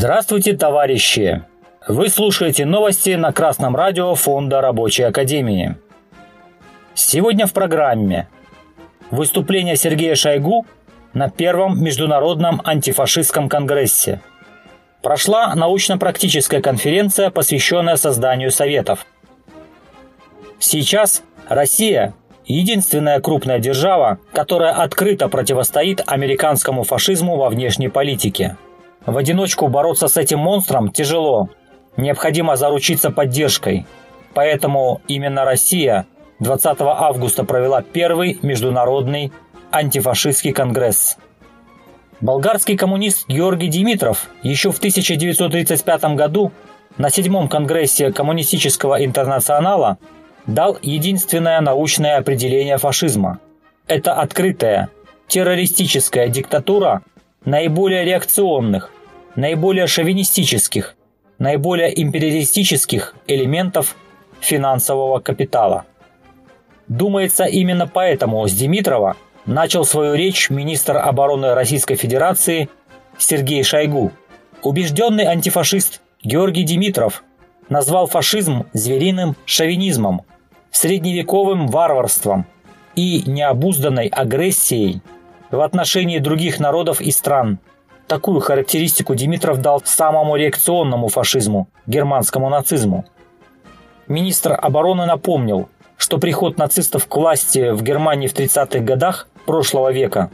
[0.00, 1.42] Здравствуйте, товарищи!
[1.88, 5.74] Вы слушаете новости на Красном радио Фонда Рабочей Академии.
[6.94, 8.28] Сегодня в программе
[9.10, 10.66] выступление Сергея Шойгу
[11.14, 14.20] на первом международном антифашистском конгрессе.
[15.02, 19.04] Прошла научно-практическая конференция, посвященная созданию советов.
[20.60, 22.14] Сейчас Россия–
[22.46, 28.56] единственная крупная держава, которая открыто противостоит американскому фашизму во внешней политике.
[29.08, 31.48] В одиночку бороться с этим монстром тяжело.
[31.96, 33.86] Необходимо заручиться поддержкой.
[34.34, 36.04] Поэтому именно Россия
[36.40, 39.32] 20 августа провела первый международный
[39.72, 41.16] антифашистский конгресс.
[42.20, 46.52] Болгарский коммунист Георгий Димитров еще в 1935 году
[46.98, 49.96] на седьмом конгрессе коммунистического интернационала
[50.46, 53.38] дал единственное научное определение фашизма.
[53.86, 54.90] Это открытая,
[55.28, 57.00] террористическая диктатура
[57.46, 58.90] наиболее реакционных,
[59.38, 60.96] наиболее шовинистических,
[61.38, 63.94] наиболее империалистических элементов
[64.40, 65.84] финансового капитала.
[66.88, 69.16] Думается, именно поэтому с Димитрова
[69.46, 72.68] начал свою речь министр обороны Российской Федерации
[73.16, 74.10] Сергей Шойгу.
[74.64, 77.22] Убежденный антифашист Георгий Димитров
[77.68, 80.22] назвал фашизм звериным шовинизмом,
[80.72, 82.44] средневековым варварством
[82.96, 85.00] и необузданной агрессией
[85.52, 87.60] в отношении других народов и стран.
[88.08, 93.04] Такую характеристику Димитров дал самому реакционному фашизму– германскому нацизму.
[94.06, 100.30] Министр обороны напомнил, что приход нацистов к власти в Германии в 30-х годах прошлого века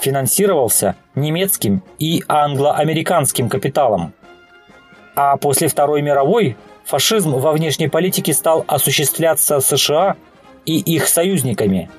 [0.00, 4.14] финансировался немецким и англо-американским капиталом.
[5.14, 10.16] А после Второй мировой фашизм во внешней политике стал осуществляться США
[10.64, 11.90] и их союзниками.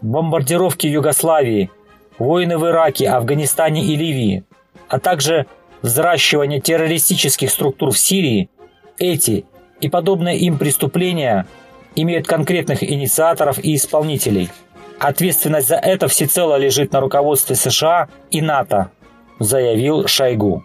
[0.00, 1.72] Бомбардировки Югославии,
[2.18, 4.44] войны в Ираке, Афганистане и Ливии,
[4.88, 5.46] а также
[5.82, 8.50] взращивание террористических структур в Сирии,
[8.98, 9.44] эти
[9.80, 11.46] и подобные им преступления
[11.94, 14.50] имеют конкретных инициаторов и исполнителей.
[14.98, 18.90] Ответственность за это всецело лежит на руководстве США и НАТО,
[19.38, 20.64] заявил Шойгу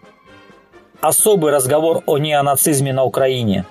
[1.04, 3.66] особый разговор о неонацизме на Украине.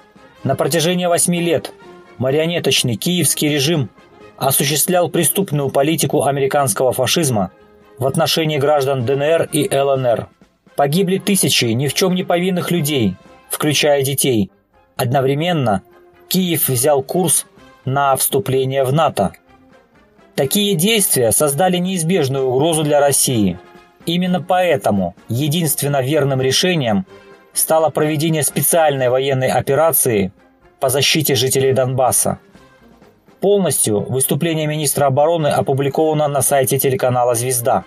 [0.44, 1.72] На протяжении восьми лет
[2.18, 3.88] марионеточный киевский режим
[4.36, 7.50] осуществлял преступную политику американского фашизма
[7.98, 10.28] в отношении граждан ДНР и ЛНР.
[10.76, 13.14] Погибли тысячи ни в чем не повинных людей,
[13.50, 14.50] включая детей.
[14.96, 15.82] Одновременно
[16.28, 17.46] Киев взял курс
[17.84, 19.32] на вступление в НАТО.
[20.34, 23.58] Такие действия создали неизбежную угрозу для России.
[24.06, 27.06] Именно поэтому единственно верным решением
[27.52, 30.32] стало проведение специальной военной операции
[30.80, 32.38] по защите жителей Донбасса.
[33.42, 37.84] Полностью выступление министра обороны опубликовано на сайте телеканала «Звезда».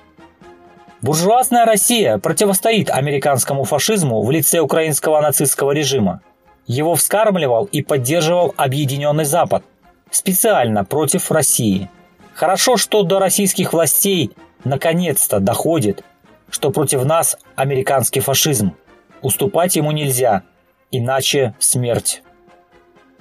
[1.02, 6.22] Буржуазная Россия противостоит американскому фашизму в лице украинского нацистского режима.
[6.68, 9.64] Его вскармливал и поддерживал Объединенный Запад
[10.12, 11.90] специально против России.
[12.36, 14.32] Хорошо, что до российских властей
[14.64, 16.04] наконец-то доходит,
[16.52, 18.76] что против нас американский фашизм–
[19.26, 20.44] Уступать ему нельзя,
[20.92, 22.22] иначе смерть.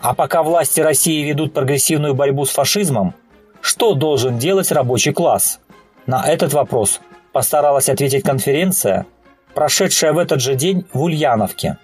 [0.04, 3.14] А пока власти России ведут прогрессивную борьбу с фашизмом,
[3.62, 5.60] что должен делать рабочий класс?
[6.04, 7.00] На этот вопрос
[7.32, 9.06] постаралась ответить конференция,
[9.54, 11.78] прошедшая в этот же день в Ульяновке.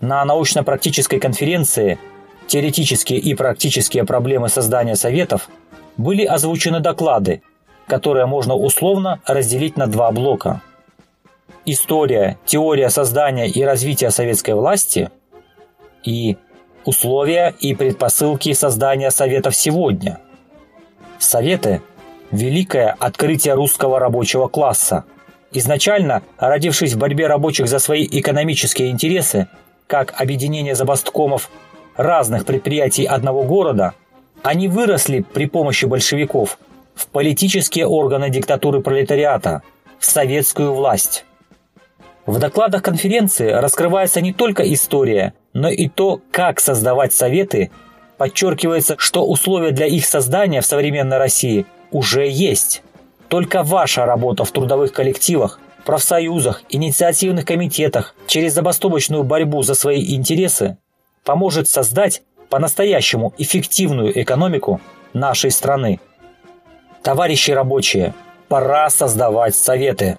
[0.00, 1.96] На научно-практической конференции
[2.48, 5.48] «Теоретические и практические проблемы создания советов»
[5.96, 7.42] были озвучены доклады,
[7.86, 10.60] которые можно условно разделить на два блока–
[11.66, 15.12] история, теория создания и развития советской власти
[16.02, 16.36] и
[16.84, 20.18] условия и предпосылки создания Советов сегодня.
[21.18, 21.80] Советы–
[22.30, 25.04] великое открытие русского рабочего класса.
[25.52, 29.46] Изначально, родившись в борьбе рабочих за свои экономические интересы,
[29.86, 31.50] как объединение забасткомов
[31.96, 33.94] разных предприятий одного города,
[34.42, 36.58] они выросли при помощи большевиков
[36.94, 39.62] в политические органы диктатуры пролетариата,
[39.98, 41.24] в советскую власть.
[42.26, 47.70] В докладах конференции раскрывается не только история, но и то, как создавать советы.
[48.18, 52.82] Подчеркивается, что условия для их создания в современной России уже есть.
[53.28, 60.76] Только ваша работа в трудовых коллективах, профсоюзах, инициативных комитетах через забастовочную борьбу за свои интересы
[61.24, 64.80] поможет создать по-настоящему эффективную экономику
[65.12, 66.00] нашей страны.
[67.02, 68.14] Товарищи рабочие,
[68.48, 70.18] пора создавать советы.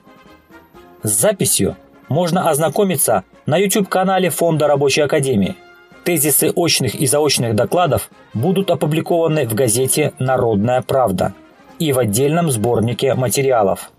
[1.03, 1.77] С записью
[2.09, 5.55] можно ознакомиться на YouTube-канале Фонда Рабочей Академии.
[6.03, 11.33] Тезисы очных и заочных докладов будут опубликованы в газете «Народная правда»
[11.79, 13.91] и в отдельном сборнике материалов.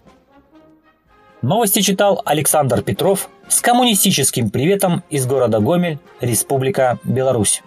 [1.42, 7.62] Новости читал Александр Петров с коммунистическим приветом из города Гомель, Республика Беларусь.